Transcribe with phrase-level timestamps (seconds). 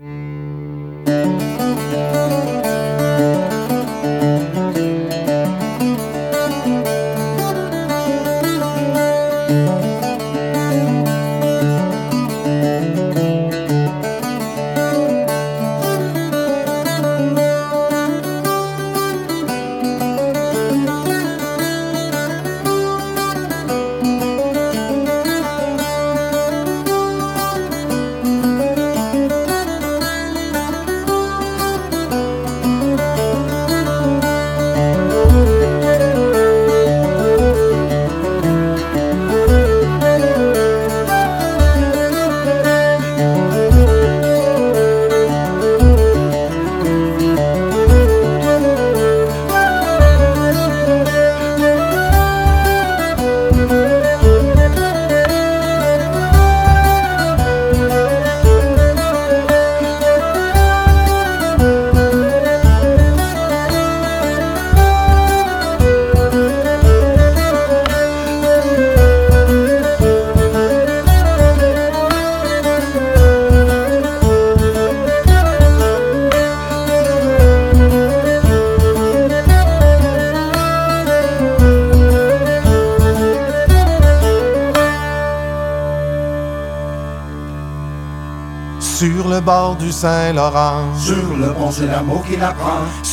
[0.00, 0.49] Mm-hmm.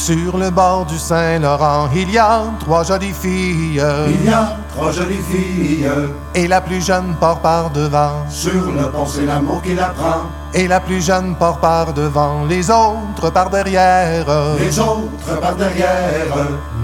[0.07, 3.83] Sur le bord du Saint-Laurent, il y a trois jolies filles.
[4.07, 5.85] Il y a trois jolies filles.
[6.33, 10.21] Et la plus jeune part par devant, Sur le pont, c'est l'amour qui l'apprend.
[10.53, 14.25] et la plus jeune part par devant, les autres par derrière.
[14.59, 16.35] Les autres par derrière.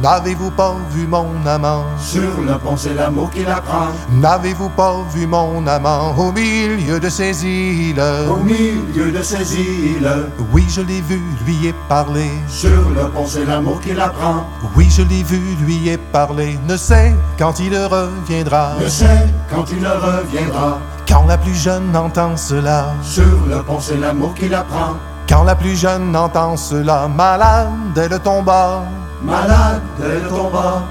[0.01, 1.85] N'avez-vous pas vu mon amant?
[1.97, 3.87] Sur le pont, c'est l'amour qui l'apprend.
[4.11, 8.03] N'avez-vous pas vu mon amant au milieu de ces îles?
[8.29, 10.09] Au milieu de ces îles.
[10.51, 12.29] Oui, je l'ai vu, lui ai parlé.
[12.47, 14.45] Sur le pont, c'est l'amour qui l'apprend.
[14.75, 16.59] Oui, je l'ai vu, lui ai parlé.
[16.67, 18.73] Ne sait quand il reviendra.
[18.81, 20.79] Je sais quand il reviendra.
[21.07, 22.93] Quand la plus jeune entend cela.
[23.01, 24.95] Sur le pont, c'est l'amour qui l'apprend.
[25.27, 27.07] Quand la plus jeune entend cela.
[27.07, 28.83] Malade, elle tomba.
[29.23, 30.83] Malade, elle tomba.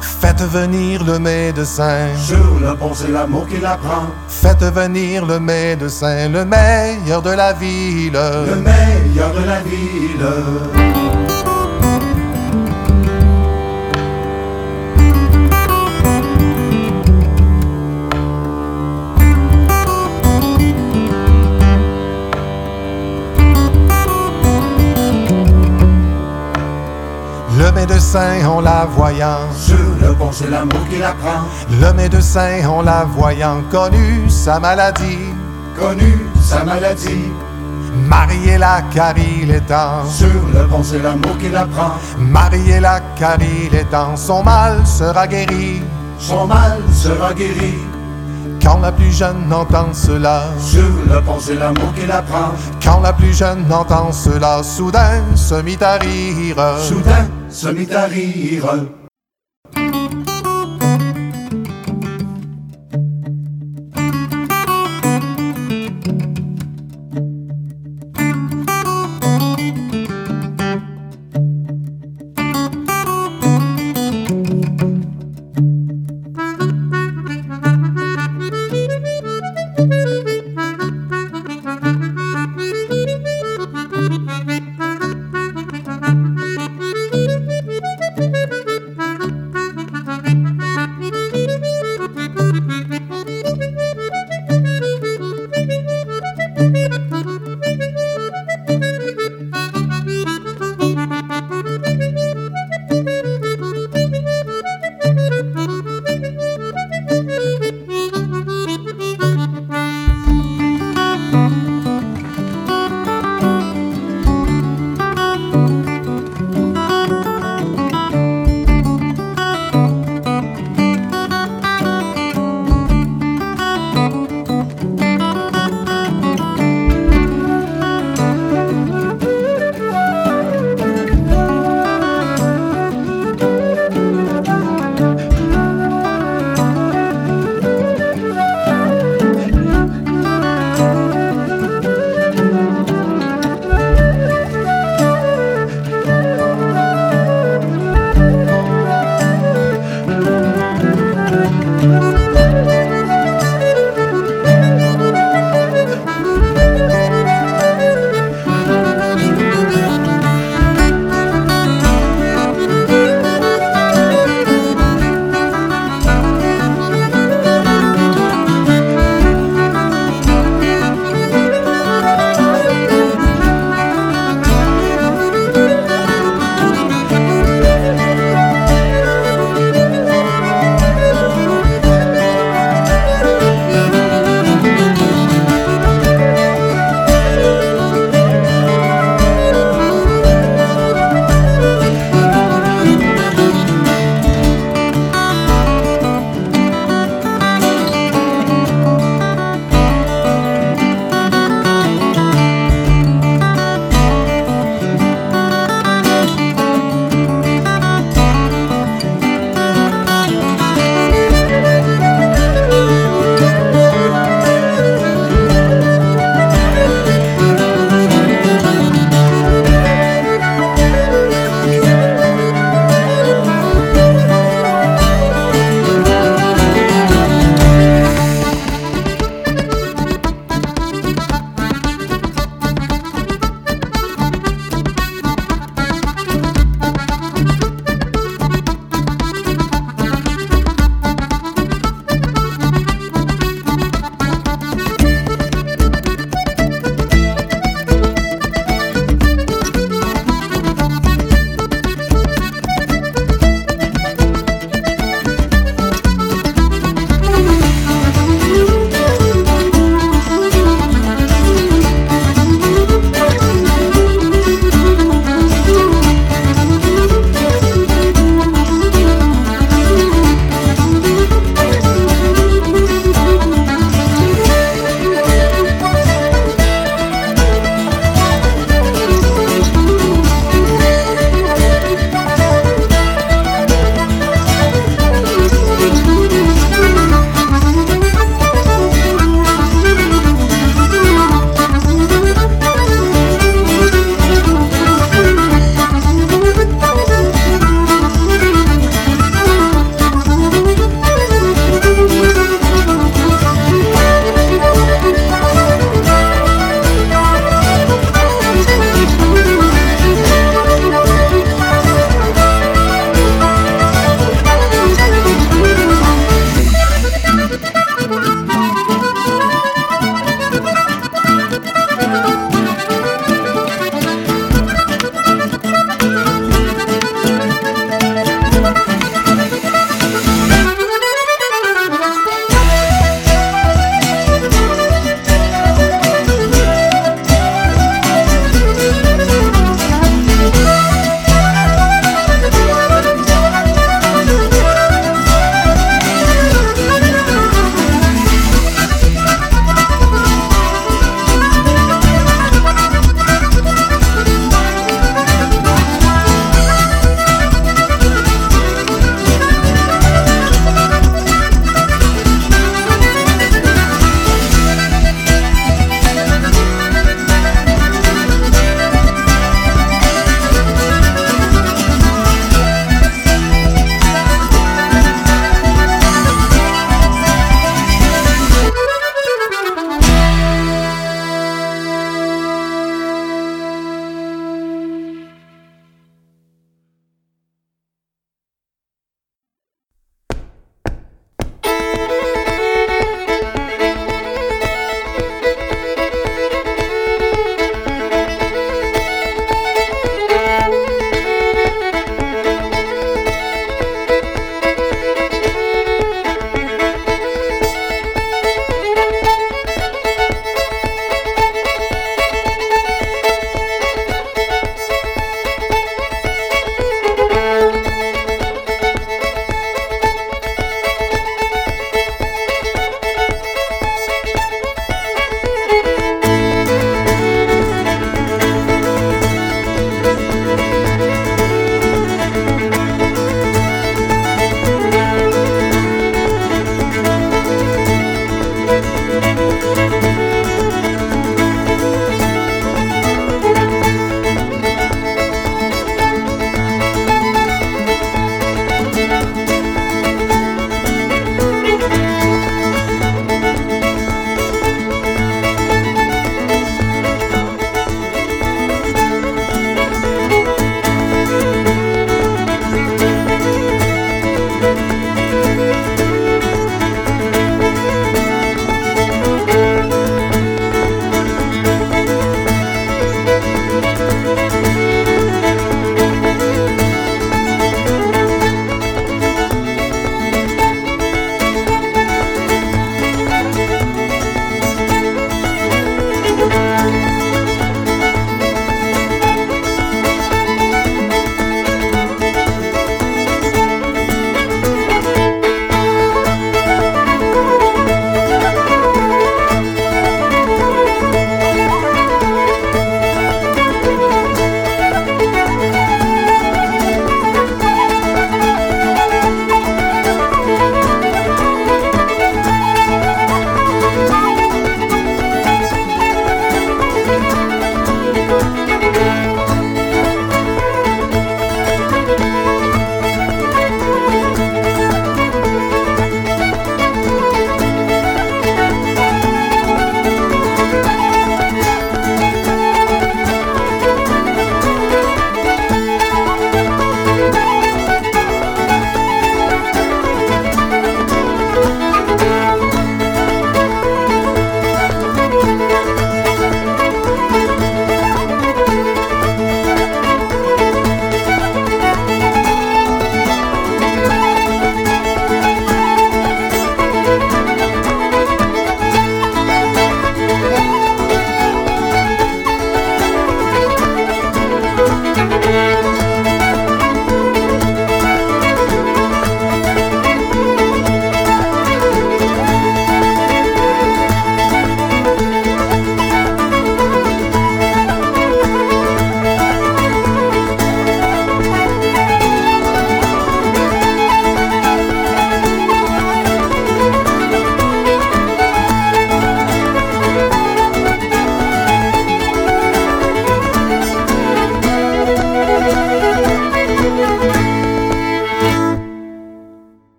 [0.00, 2.08] Faites venir le médecin.
[2.16, 4.06] Sur le pont, c'est l'amour qui l'apprend.
[4.28, 8.12] Faites venir le médecin, le meilleur de la ville.
[8.12, 11.23] Le meilleur de la ville.
[27.64, 29.38] Le médecin en la voyant.
[29.56, 31.44] Sur le pont, c'est l'amour qui l'apprend.
[31.80, 35.32] Le médecin en la voyant connu sa maladie.
[35.74, 37.32] Connu sa maladie.
[38.06, 40.04] Mariez-la car il est temps.
[40.06, 41.92] Sur le pont, c'est l'amour qui l'apprend.
[42.18, 44.14] Mariez-la car il est temps.
[44.14, 45.80] Son mal sera guéri.
[46.18, 47.78] Son mal sera guéri.
[48.62, 50.42] Quand la plus jeune entend cela.
[50.58, 52.52] Sur le pont, c'est l'amour qui l'apprend.
[52.84, 54.62] Quand la plus jeune entend cela.
[54.62, 56.56] Soudain se mit à rire.
[56.78, 59.03] Soudain, se mit à rire.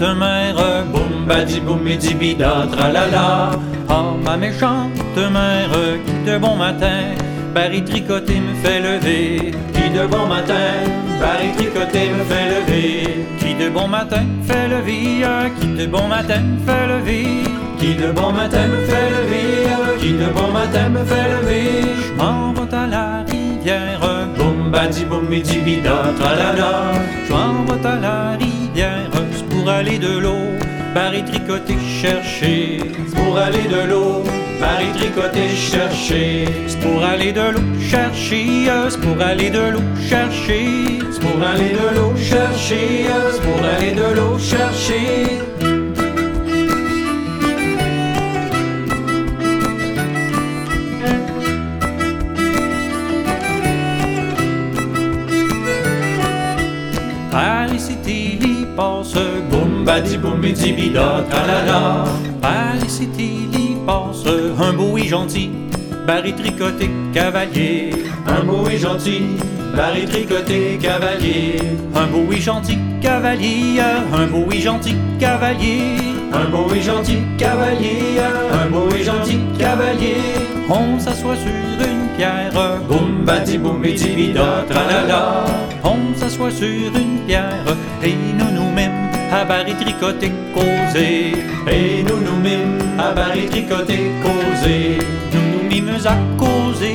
[0.00, 3.50] Méchante mère, boum badi boum et dibida tralala.
[3.88, 5.70] Oh ma méchante mère,
[6.06, 7.14] qui de bon matin,
[7.54, 9.52] Barry tricoté me fait lever.
[9.74, 10.54] Qui de bon matin,
[11.20, 13.26] Barry tricoté me fait lever.
[13.38, 15.26] Qui de bon matin fait lever,
[15.60, 17.44] qui de bon matin fait lever.
[17.78, 21.82] Qui de bon matin me fait lever, qui de bon matin me fait lever.
[21.96, 24.00] Je m'en à la rivière,
[24.36, 26.99] boum badi boum et dibida tralala.
[29.80, 30.44] Aller de l'eau.
[30.94, 32.80] Barry tricoté chercher,
[33.14, 34.22] pour aller de l'eau.
[34.60, 36.44] Barry tricoté chercher,
[36.82, 38.44] pour aller de l'eau chercher,
[39.02, 43.06] pour aller de l'eau chercher, pour aller de l'eau chercher,
[43.44, 45.40] pour aller de l'eau chercher.
[57.30, 59.14] Paris City passe,
[59.90, 62.04] boum badi boum et dibida tralala.
[62.40, 64.24] Paris City y passe,
[64.58, 65.50] un beau et gentil,
[66.06, 67.90] Barry tricoté cavalier.
[68.26, 69.22] Un beau et gentil,
[69.76, 71.58] Barry tricoté cavalier.
[71.94, 73.80] Un beau et gentil cavalier,
[74.12, 75.96] un beau et gentil cavalier.
[76.32, 78.20] Un beau et gentil cavalier,
[78.52, 80.16] un beau et gentil cavalier.
[80.68, 82.52] On s'assoit sur une pierre,
[82.88, 85.44] boum badi boum et dibida tralala.
[85.82, 87.66] On s'assoit sur une pierre
[88.04, 88.59] et nous nous
[89.32, 91.32] à Barry tricoter causer.
[91.70, 94.10] Et nous nous mîmes à Barry tricoter.
[95.32, 96.94] Nous nous mîmes à causer,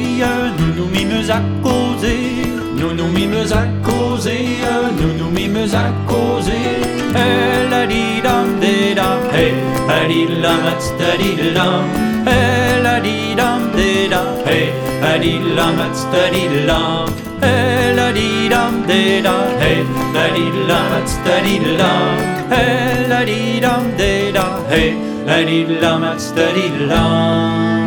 [0.57, 2.45] nous nous mîmes à causer.
[2.77, 4.45] Nous nous mîmes à causer,
[4.99, 6.51] nous nous mîmes à causer.
[7.15, 9.53] Eh la di dam de dam, hey,
[9.87, 12.74] la di la mat da di lam.
[13.77, 17.07] Eh la di dam de dam, hey, la di la mat da di lam.
[17.41, 19.83] Eh la di dam de dam, hey,
[20.13, 22.17] la di la mat da di lam.
[22.51, 27.84] Eh la di dam de dam, hey, la di la mat da di lam.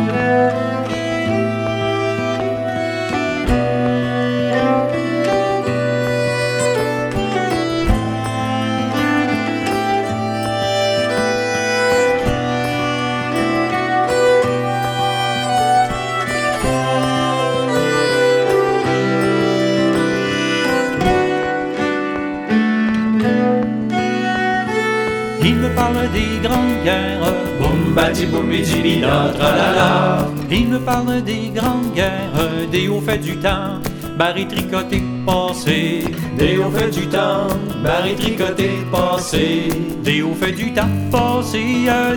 [26.41, 30.27] Grandes guerres, boum badi boum et dibida tralala.
[30.49, 33.79] Il me parle des grandes guerres, des hauts faits du temps,
[34.17, 36.03] Barry tricoté passé.
[36.37, 37.47] Des hauts faits du temps,
[37.83, 39.69] Barry tricoté passé.
[40.03, 41.63] Des hauts faits du temps passé,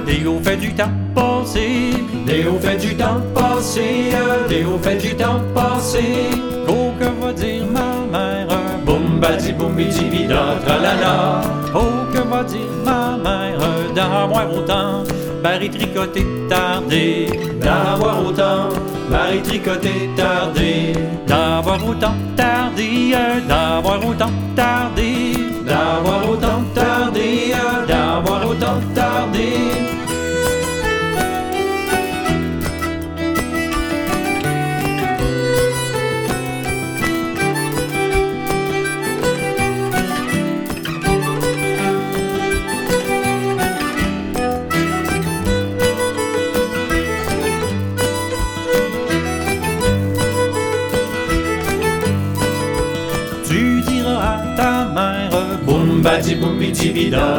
[0.06, 1.92] des hauts faits du temps passé.
[2.26, 4.10] Des hauts faits du temps passé,
[4.48, 6.30] des hauts faits du temps passé.
[6.68, 8.48] Oh que va dire ma mère,
[8.84, 11.42] boum badi boum et dibida tralala.
[11.74, 13.71] Oh que va dire ma mère?
[13.94, 15.04] D'avoir autant
[15.42, 17.26] Barry tricoté tardé
[17.60, 18.68] D'avoir autant
[19.10, 20.92] Barry tricoté tardé
[21.26, 23.14] D'avoir autant tardé
[23.48, 25.34] D'avoir autant tardé
[25.66, 27.31] D'avoir autant tardé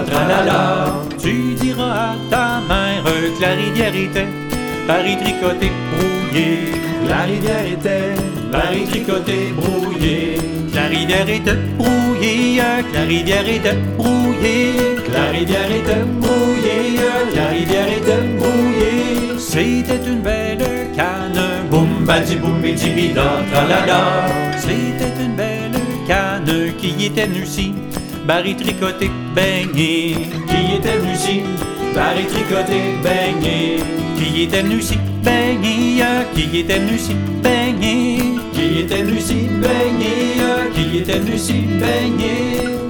[0.05, 1.01] tralala.
[1.17, 4.27] Tu diras à ta mère que la rivière était
[4.87, 6.57] Paris tricoté brouillé.
[7.07, 8.15] La rivière était
[8.51, 10.37] Paris tricoté brouillé.
[10.73, 12.57] La rivière était brouillée,
[12.93, 14.73] la rivière était brouillée.
[15.13, 16.99] La rivière était brouillée,
[17.35, 19.37] la rivière était brouillée.
[19.37, 24.25] C'était une belle canne, boum badi boum et dibida tralala.
[24.57, 27.73] C'était une belle canne qui était si
[28.25, 30.15] Barry tricoté baigné.
[30.47, 31.41] Qui était venu si
[31.93, 33.77] Barry tricoté baigné.
[34.17, 35.99] Qui était venu si baigné.
[36.33, 37.13] Qui était venu si
[37.43, 38.19] baigné.
[38.53, 40.13] Qui était venu si baigné.
[40.73, 42.82] Qui était venu si baigné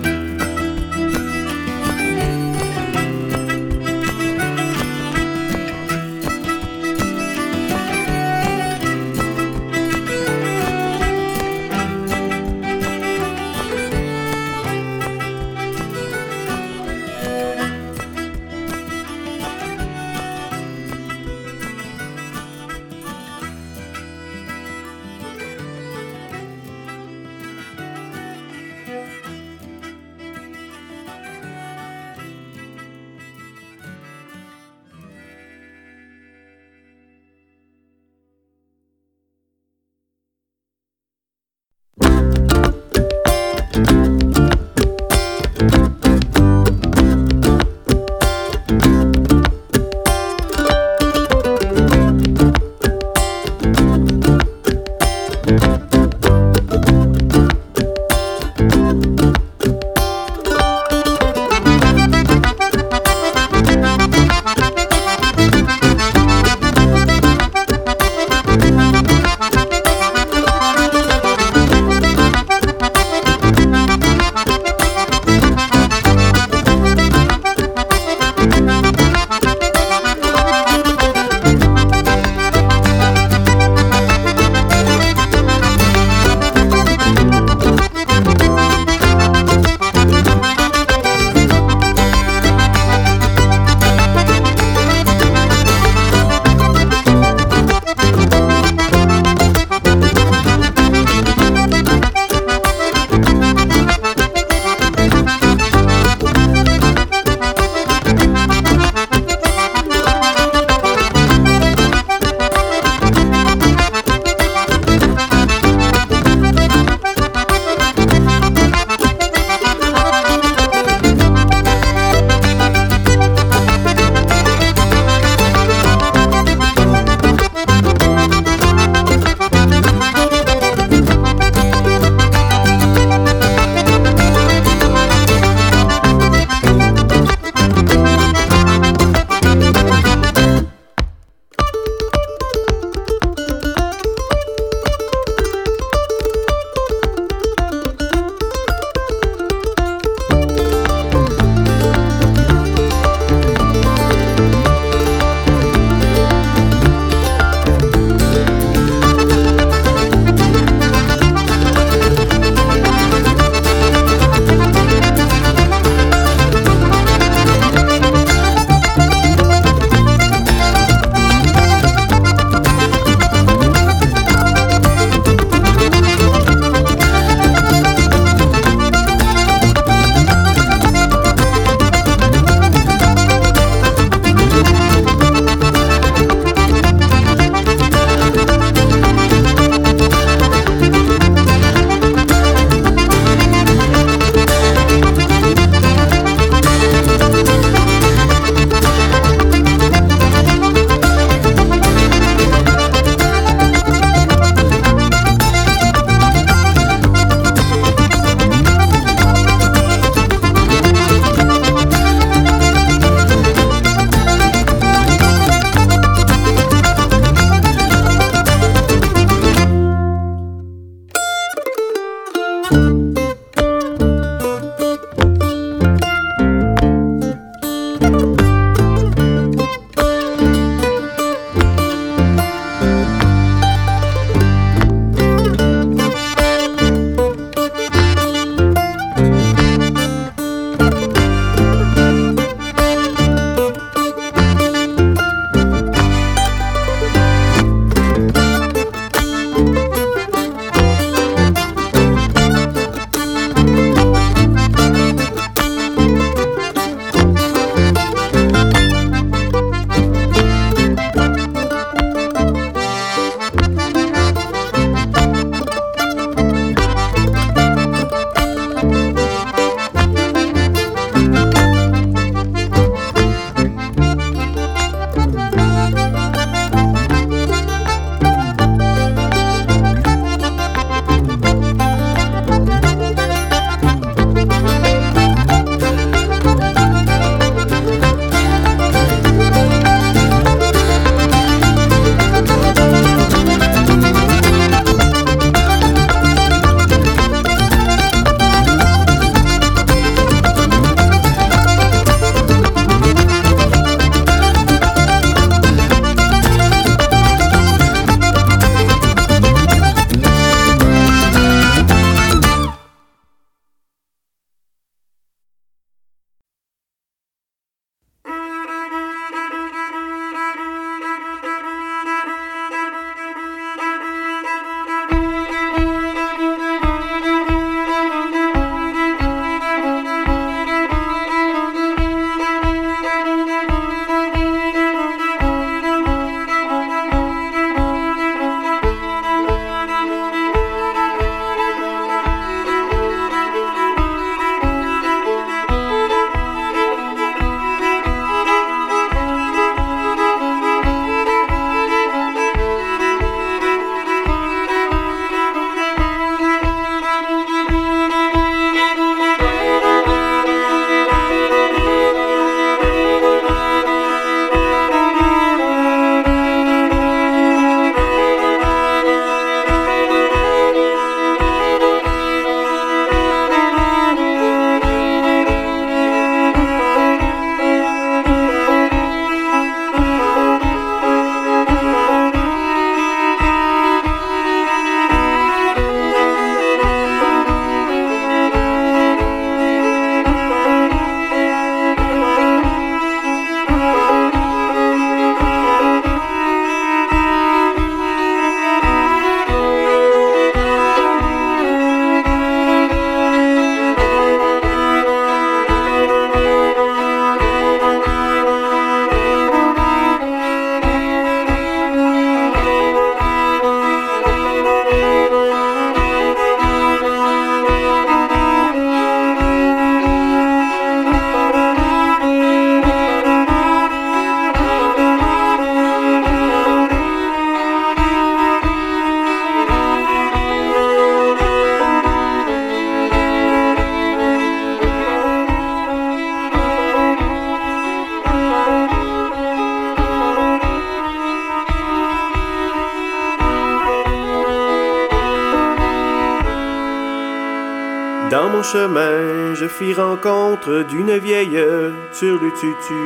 [448.73, 451.63] chemin, je fis rencontre d'une vieille
[452.11, 453.03] turlututu.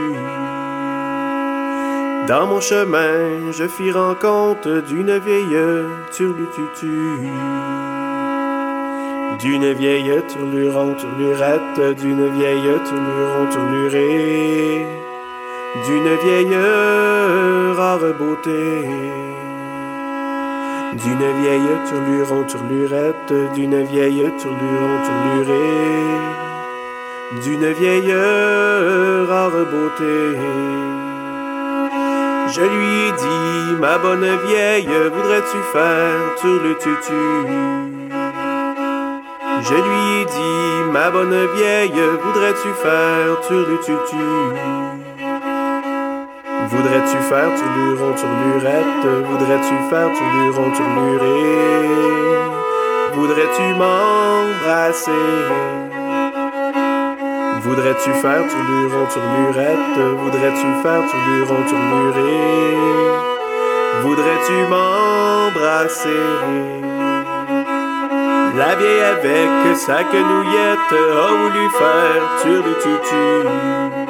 [2.25, 5.59] Dans mon chemin, je fis rencontre d'une vieille
[6.13, 6.95] turlututu.
[9.41, 14.85] D'une vieille turluron turlurette, d'une vieille turluron turlurée,
[15.85, 16.57] d'une vieille
[17.75, 19.26] rare beauté.
[21.03, 26.01] D'une vieille turluron turlurette, d'une vieille turluron turlurée,
[27.43, 28.13] d'une vieille
[29.29, 30.15] rare beauté.
[32.49, 37.25] Je lui ai dit, ma bonne vieille, voudrais-tu faire turlututu?
[39.61, 45.06] Je lui ai dit, ma bonne vieille, voudrais-tu faire turlututu?
[46.69, 49.07] Voudrais-tu faire turluron turlurette?
[49.29, 51.39] Voudrais-tu faire turluron turluré?
[53.13, 55.25] Voudrais-tu m'embrasser?
[57.61, 59.99] Voudrais-tu faire turluron turlurette?
[60.23, 62.35] Voudrais-tu faire turluron turluré?
[64.03, 66.25] Voudrais-tu m'embrasser?
[68.57, 74.06] La vieille avec sa quenouillette a voulu faire turlututu.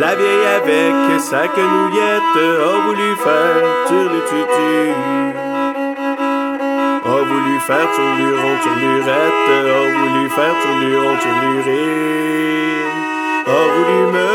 [0.00, 4.94] La vieille avec sa quenouillette a voulu faire turlututu.
[7.04, 11.86] A voulu faire turluron turlurette, a voulu faire turluron turluré,
[13.46, 14.30] a voulu me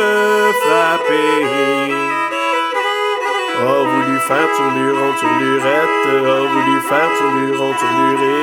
[0.62, 1.43] frapper.
[3.60, 8.41] A voulu faire turluron turlurette, a voulu faire turluron turluré,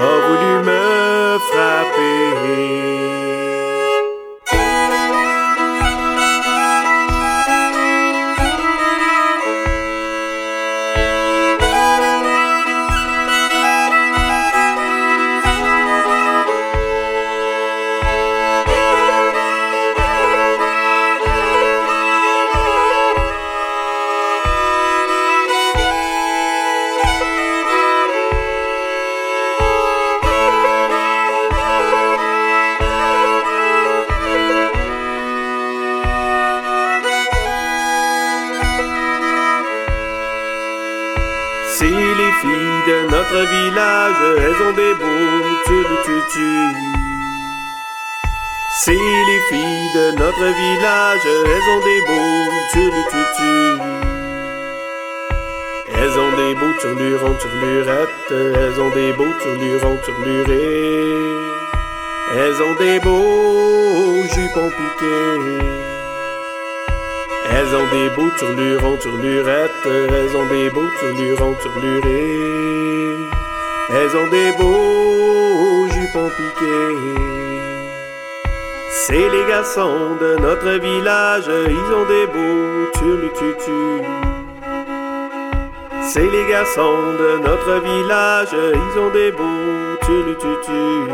[0.00, 3.23] a voulu me frapper.
[69.86, 73.16] Elles ont des beaux turlurons turlurés.
[73.90, 77.20] Elles ont des beaux jupons piqués.
[78.90, 84.02] C'est les garçons de notre village, ils ont des beaux turlututu.
[86.02, 91.12] C'est les garçons de notre village, ils ont des beaux turlututu.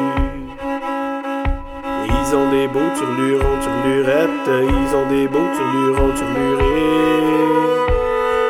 [2.06, 7.79] Ils ont des beaux turlurons turlurettes, ils ont des beaux turlurons turlurés.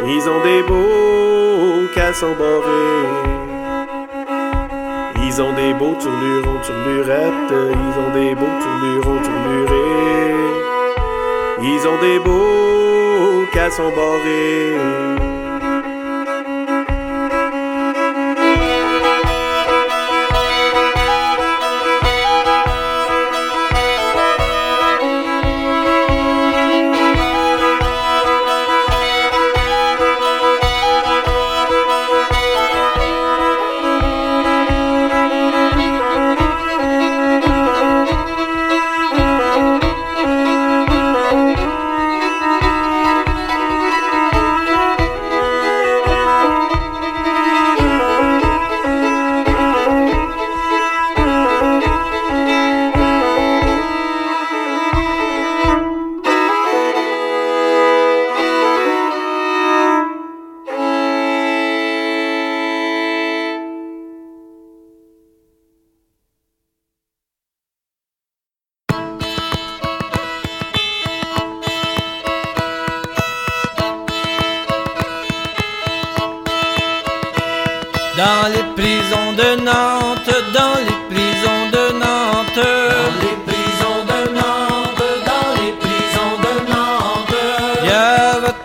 [0.02, 3.06] Ils ont des beaux cassons borés.
[5.22, 10.34] Ils ont des beaux turlurons turlurettes, ils ont des beaux turlurons turlurés.
[11.62, 15.29] Ils ont des beaux cassons borés.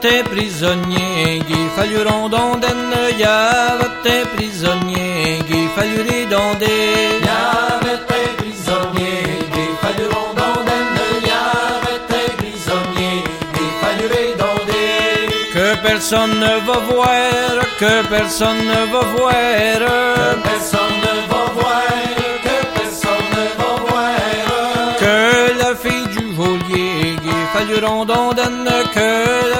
[0.05, 8.29] tes prisonniers, qui failliront dans des Yave tes prisonniers, qui failliront dans des Yave tes
[8.39, 13.23] prisonniers, qui failliront dans des Yave tes prisonniers,
[13.55, 20.49] qui failliront dans des Que personne ne va voir, que personne ne va voir, que
[20.49, 21.81] personne ne va voir.
[22.45, 24.17] que personne ne va voir,
[25.01, 25.17] que
[25.63, 28.45] la fille du geôlier, qui failliront dans des
[28.93, 29.54] que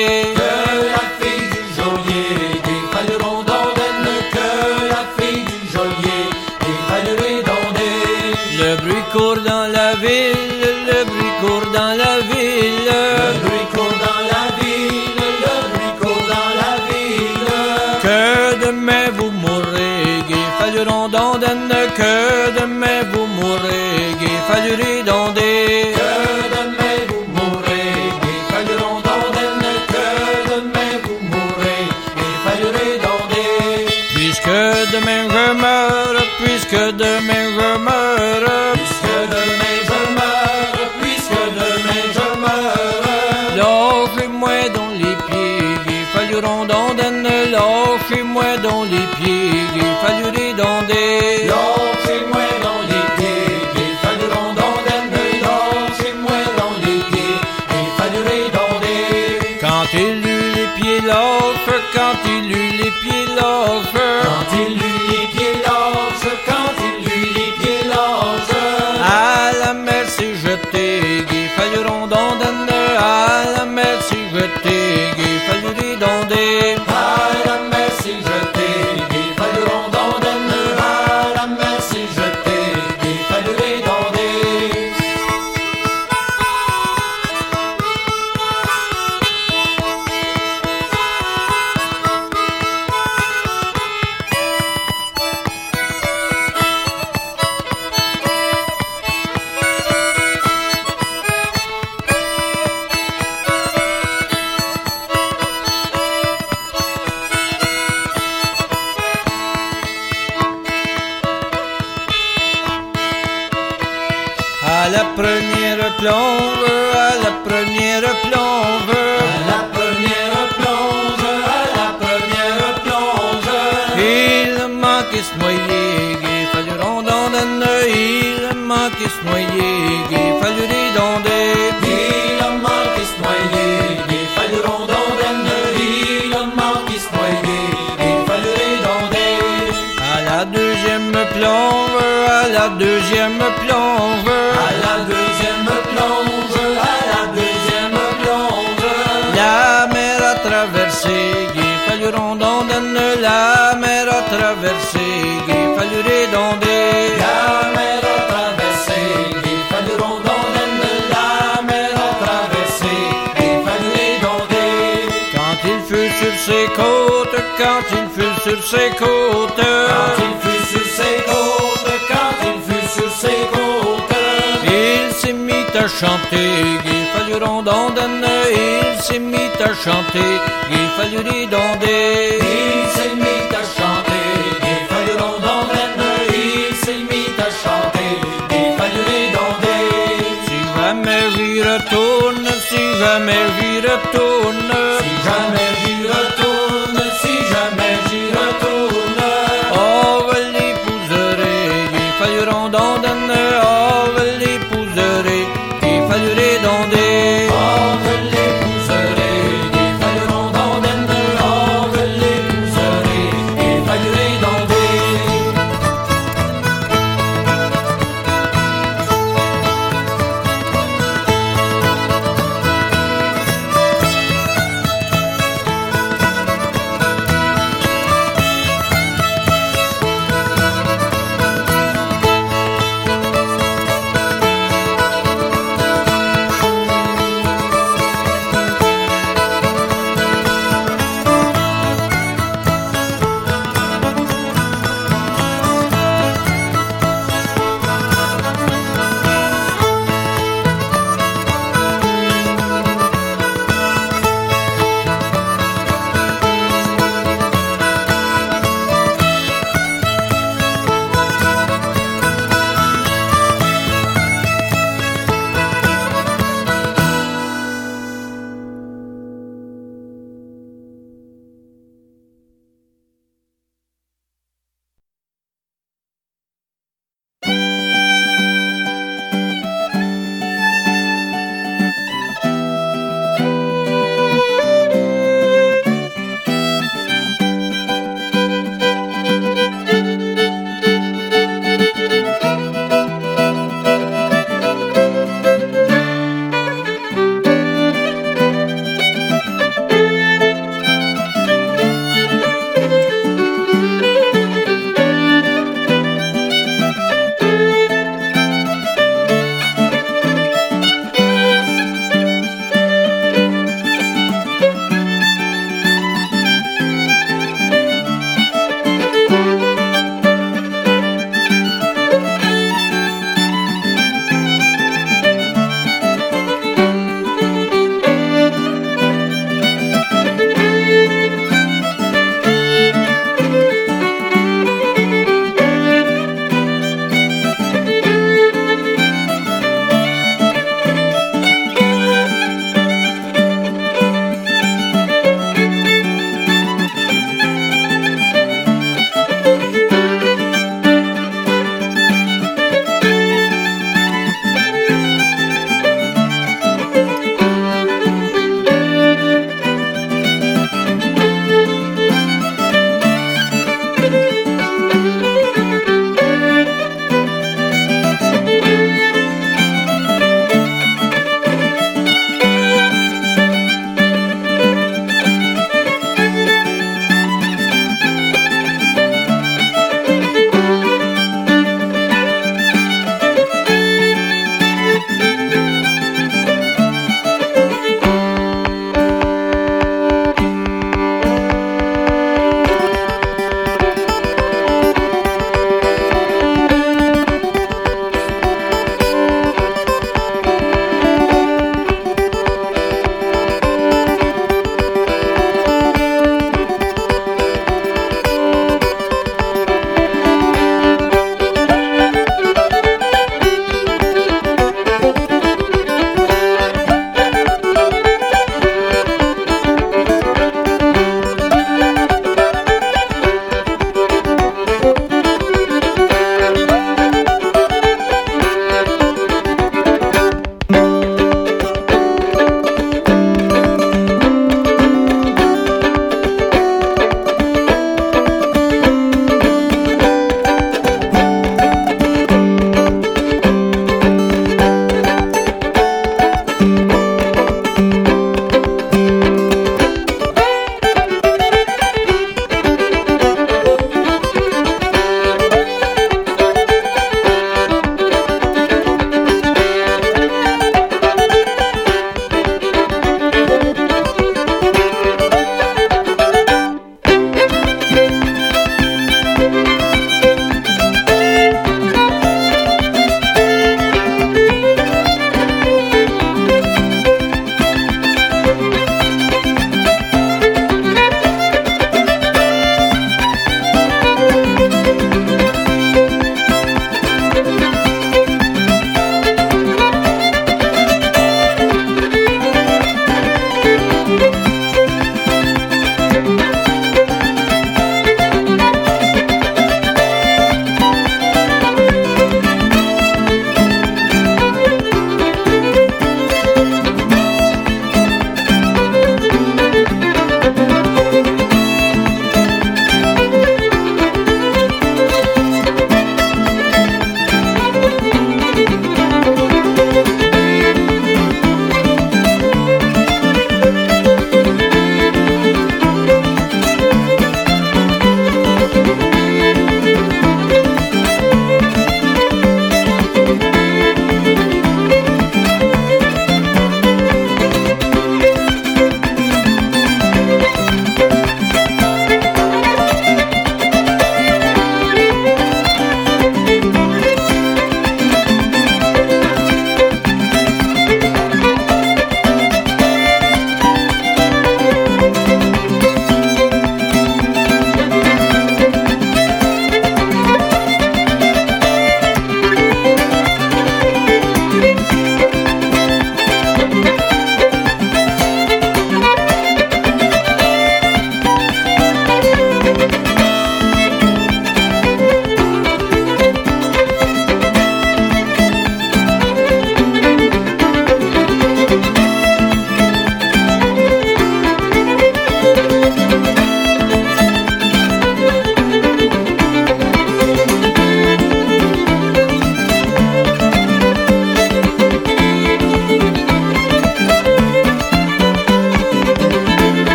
[0.00, 0.52] que
[0.94, 4.48] la fille du geôlier, des valerons d'Andenne, que
[4.88, 6.22] la fille du geôlier,
[6.64, 8.58] des valeries d'Andenne.
[8.58, 10.59] Le bruit court dans la ville.